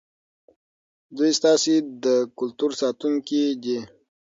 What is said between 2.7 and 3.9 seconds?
ساتونکي دي.